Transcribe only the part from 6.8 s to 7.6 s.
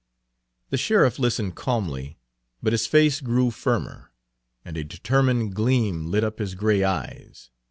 eyes.